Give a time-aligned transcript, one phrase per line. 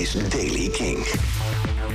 [0.00, 1.06] is Daily King.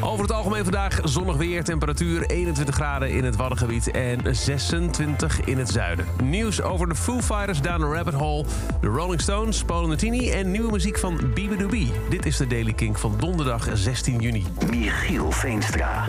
[0.01, 5.57] Over het algemeen vandaag zonnig weer, temperatuur 21 graden in het Waddengebied en 26 in
[5.57, 6.05] het zuiden.
[6.23, 8.45] Nieuws over de Foo Fighters Down the Rabbit Hole,
[8.81, 11.91] de Rolling Stones, Paul Nutini en nieuwe muziek van Bibidoobie.
[12.09, 14.45] Dit is de Daily King van donderdag 16 juni.
[14.69, 16.05] Michiel Veenstra.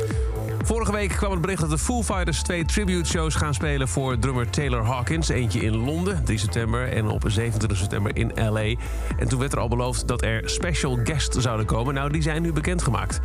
[0.67, 4.19] Vorige week kwam het bericht dat de Foo Fighters twee tribute shows gaan spelen voor
[4.19, 5.29] drummer Taylor Hawkins.
[5.29, 8.75] Eentje in Londen, 3 september, en op 27 september in LA.
[9.19, 11.95] En toen werd er al beloofd dat er special guests zouden komen.
[11.95, 13.21] Nou, die zijn nu bekendgemaakt.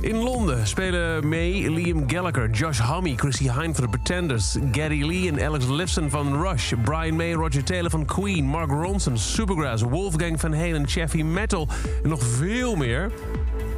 [0.00, 5.28] In Londen spelen mee Liam Gallagher, Josh Homme, Chrissy Hine van The Pretenders, Gary Lee
[5.28, 10.40] en Alex Lifson van Rush, Brian May, Roger Taylor van Queen, Mark Ronson, Supergrass, Wolfgang
[10.40, 11.68] Van Halen, Chaffee Metal
[12.02, 13.12] en nog veel meer.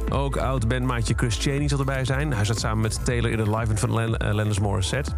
[0.09, 2.33] Ook oud-bandmaatje Chris Cheney zal erbij zijn.
[2.33, 5.11] Hij zat samen met Taylor in het live van Len uh, Lennis Morissette.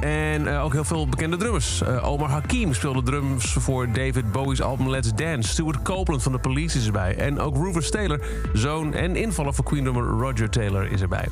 [0.00, 1.82] En uh, ook heel veel bekende drummers.
[1.82, 5.48] Uh, Omar Hakim speelde drums voor David Bowie's album Let's Dance.
[5.48, 7.16] Stuart Copeland van de Police is erbij.
[7.16, 8.20] En ook Rufus Taylor,
[8.52, 11.28] zoon en invaller van Queen drummer Roger Taylor is erbij.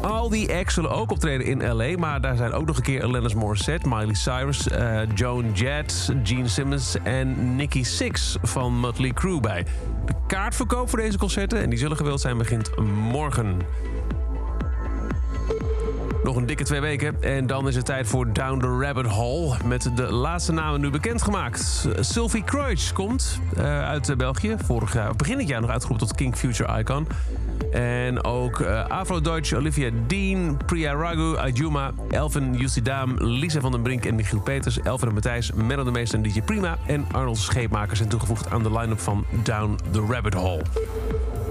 [0.00, 3.04] Al die acts zullen ook optreden in L.A., maar daar zijn ook nog een keer
[3.04, 9.40] Alanis Morissette, Miley Cyrus, uh, Joan Jett, Gene Simmons en Nicky Six van Motley Crue
[9.40, 9.66] bij.
[10.04, 12.70] De kaartverkoop voor deze concerten, en die zullen gewild zijn, begint
[13.10, 13.56] morgen.
[16.36, 19.56] Een dikke twee weken en dan is het tijd voor Down the Rabbit Hole...
[19.64, 21.88] met de laatste namen nu bekendgemaakt.
[22.00, 24.56] Sylvie Kreutz komt uh, uit België.
[24.64, 27.06] Vorig jaar, begin het jaar nog uitgeroepen tot King Future Icon.
[27.70, 34.04] En ook uh, Afro-Deutsch, Olivia Dean, Priya Ragu, Ajuma, Elvin Yusidam, Lisa van den Brink
[34.04, 37.98] en Michiel Peters, Elvin en Matthijs, Menno de Meester en DJ Prima en Arnold Scheepmakers
[37.98, 40.62] zijn toegevoegd aan de line-up van Down the Rabbit Hole.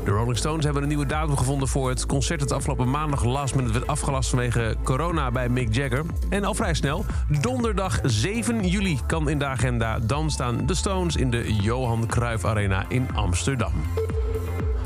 [0.06, 3.56] De Rolling Stones hebben een nieuwe datum gevonden voor het concert dat afgelopen maandag last
[3.56, 6.06] minute werd afgelast vanwege corona bij Mick Jagger.
[6.30, 7.06] En al vrij snel,
[7.42, 10.00] donderdag 7 juli kan in de agenda.
[10.00, 13.72] Dan staan de Stones in de Johan Cruijff Arena in Amsterdam.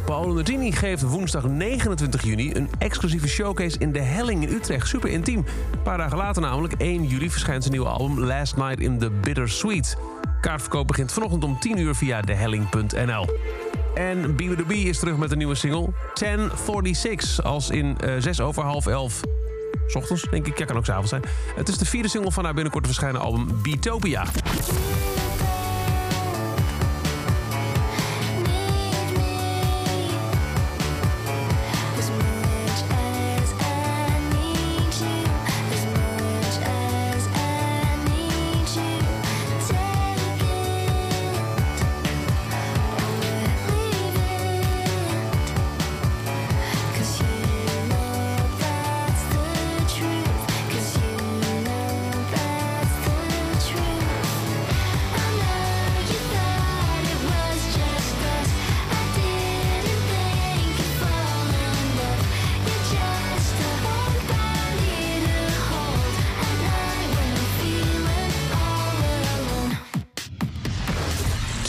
[0.05, 4.87] Paolo Nutini geeft woensdag 29 juni een exclusieve showcase in de Helling in Utrecht.
[4.87, 5.45] Super intiem.
[5.71, 9.09] Een paar dagen later, namelijk 1 juli, verschijnt zijn nieuwe album Last Night in the
[9.09, 9.97] Bittersweet.
[10.41, 13.27] Kaartverkoop begint vanochtend om 10 uur via dehelling.nl.
[13.93, 14.71] En B.B.B.
[14.71, 19.21] is terug met een nieuwe single, 1046, als in uh, 6 over half 11.
[19.87, 20.57] S ochtends, denk ik.
[20.57, 21.23] Ja, kan ook s'avonds zijn.
[21.55, 24.25] Het is de vierde single van haar binnenkort te verschijnen album Beatopia.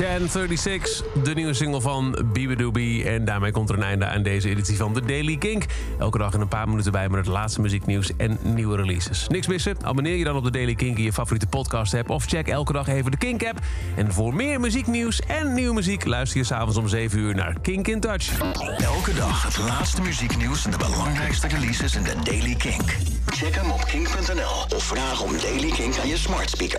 [0.00, 3.04] Ten 36, de nieuwe single van Bibidoobie.
[3.04, 5.64] En daarmee komt er een einde aan deze editie van The Daily Kink.
[5.98, 9.26] Elke dag in een paar minuten bij met het laatste muzieknieuws en nieuwe releases.
[9.28, 9.76] Niks missen?
[9.82, 12.10] Abonneer je dan op The Daily Kink in je favoriete podcast app...
[12.10, 13.58] of check elke dag even de Kink-app.
[13.96, 16.04] En voor meer muzieknieuws en nieuwe muziek...
[16.04, 18.40] luister je s'avonds om 7 uur naar Kink in Touch.
[18.78, 22.96] Elke dag het laatste muzieknieuws en de belangrijkste releases in The Daily Kink.
[23.26, 26.78] Check hem op kink.nl of vraag om Daily Kink aan je smart speaker.